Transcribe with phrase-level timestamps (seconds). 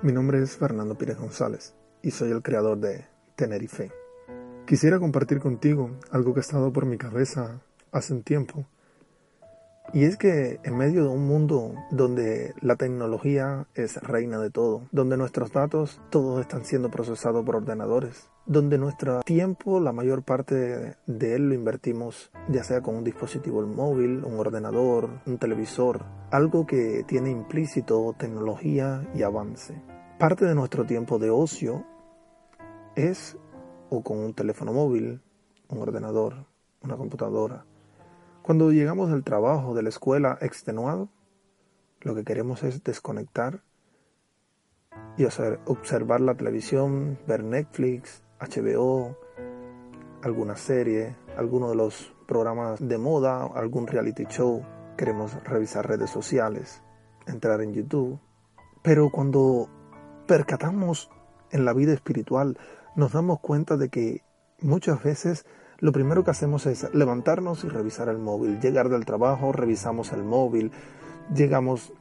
[0.00, 3.90] Mi nombre es Fernando Pérez González y soy el creador de Tenerife.
[4.64, 8.64] Quisiera compartir contigo algo que ha estado por mi cabeza hace un tiempo.
[9.94, 14.82] Y es que en medio de un mundo donde la tecnología es reina de todo,
[14.92, 20.96] donde nuestros datos todos están siendo procesados por ordenadores, donde nuestro tiempo, la mayor parte
[21.06, 26.66] de él lo invertimos ya sea con un dispositivo móvil, un ordenador, un televisor, algo
[26.66, 29.82] que tiene implícito tecnología y avance.
[30.18, 31.86] Parte de nuestro tiempo de ocio
[32.94, 33.38] es
[33.88, 35.22] o con un teléfono móvil,
[35.68, 36.46] un ordenador,
[36.82, 37.64] una computadora.
[38.48, 41.10] Cuando llegamos del trabajo, de la escuela extenuado,
[42.00, 43.60] lo que queremos es desconectar
[45.18, 45.26] y
[45.66, 49.18] observar la televisión, ver Netflix, HBO,
[50.22, 54.64] alguna serie, alguno de los programas de moda, algún reality show.
[54.96, 56.82] Queremos revisar redes sociales,
[57.26, 58.18] entrar en YouTube.
[58.80, 59.68] Pero cuando
[60.26, 61.10] percatamos
[61.50, 62.56] en la vida espiritual,
[62.96, 64.22] nos damos cuenta de que
[64.62, 65.44] muchas veces
[65.78, 68.60] lo primero que hacemos es levantarnos y revisar el móvil.
[68.60, 70.72] Llegar del trabajo, revisamos el móvil.
[71.34, 71.92] Llegamos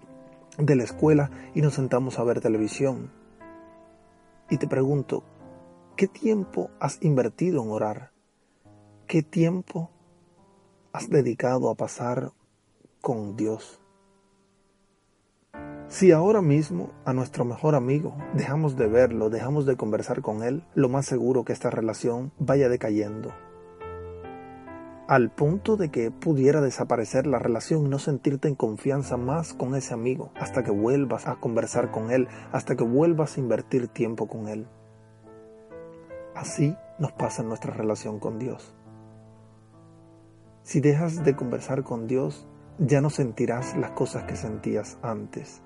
[0.57, 3.11] de la escuela y nos sentamos a ver televisión.
[4.49, 5.23] Y te pregunto,
[5.97, 8.11] ¿Qué tiempo has invertido en orar?
[9.07, 9.89] ¿Qué tiempo
[10.93, 12.33] has dedicado a pasar
[13.01, 13.81] con Dios?
[15.87, 20.63] Si ahora mismo a nuestro mejor amigo dejamos de verlo, dejamos de conversar con él,
[20.75, 23.33] lo más seguro que esta relación vaya decayendo.
[25.07, 29.73] Al punto de que pudiera desaparecer la relación y no sentirte en confianza más con
[29.73, 34.27] ese amigo hasta que vuelvas a conversar con él, hasta que vuelvas a invertir tiempo
[34.27, 34.67] con él.
[36.35, 38.75] Así nos pasa en nuestra relación con Dios.
[40.63, 42.45] Si dejas de conversar con Dios,
[42.77, 45.61] ya no sentirás las cosas que sentías antes.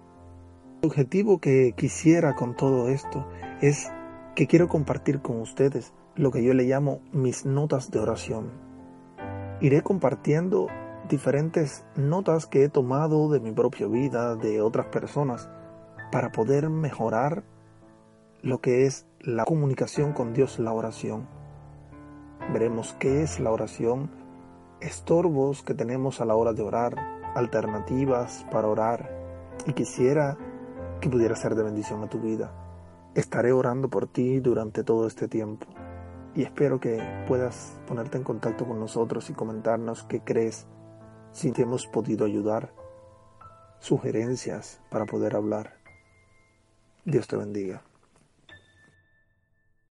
[0.83, 3.27] El objetivo que quisiera con todo esto
[3.59, 3.89] es
[4.35, 8.70] que quiero compartir con ustedes lo que yo le llamo mis notas de oración.
[9.61, 10.69] Iré compartiendo
[11.07, 15.51] diferentes notas que he tomado de mi propia vida, de otras personas,
[16.11, 17.43] para poder mejorar
[18.41, 21.27] lo que es la comunicación con Dios, la oración.
[22.51, 24.09] Veremos qué es la oración,
[24.79, 26.95] estorbos que tenemos a la hora de orar,
[27.35, 29.11] alternativas para orar
[29.67, 30.39] y quisiera
[30.99, 32.51] que pudiera ser de bendición a tu vida.
[33.13, 35.67] Estaré orando por ti durante todo este tiempo
[36.35, 40.67] y espero que puedas ponerte en contacto con nosotros y comentarnos qué crees,
[41.31, 42.73] si te hemos podido ayudar,
[43.79, 45.77] sugerencias para poder hablar.
[47.03, 47.81] Dios te bendiga.